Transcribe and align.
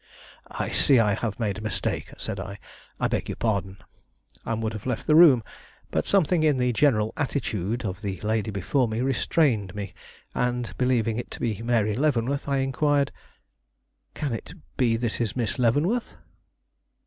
"I 0.49 0.69
see 0.71 0.97
I 0.97 1.13
have 1.13 1.39
made 1.39 1.59
a 1.59 1.61
mistake," 1.61 2.11
said 2.17 2.39
I. 2.39 2.57
"I 2.99 3.07
beg 3.07 3.29
your 3.29 3.35
pardon"; 3.35 3.77
and 4.43 4.63
would 4.63 4.73
have 4.73 4.87
left 4.87 5.05
the 5.05 5.13
room, 5.13 5.43
but 5.91 6.07
something 6.07 6.41
in 6.41 6.57
the 6.57 6.73
general 6.73 7.13
attitude 7.17 7.85
of 7.85 8.01
the 8.01 8.19
lady 8.21 8.49
before 8.49 8.87
me 8.87 9.01
restrained 9.01 9.75
me, 9.75 9.93
and, 10.33 10.75
believing 10.79 11.19
it 11.19 11.29
to 11.29 11.39
be 11.39 11.61
Mary 11.61 11.95
Leavenworth, 11.95 12.49
I 12.49 12.57
inquired: 12.65 13.11
"Can 14.15 14.33
it 14.33 14.55
be 14.75 14.95
this 14.95 15.21
is 15.21 15.35
Miss 15.35 15.59
Leavenworth?" 15.59 16.15